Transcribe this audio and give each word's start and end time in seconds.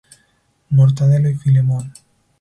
Mortadelo 0.71 1.29
y 1.29 1.35
Filemón. 1.35 1.93